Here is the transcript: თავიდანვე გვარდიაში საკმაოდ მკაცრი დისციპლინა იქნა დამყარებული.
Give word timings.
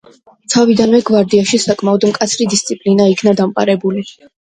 თავიდანვე 0.53 1.01
გვარდიაში 1.09 1.61
საკმაოდ 1.67 2.09
მკაცრი 2.09 2.51
დისციპლინა 2.57 3.11
იქნა 3.15 3.39
დამყარებული. 3.45 4.09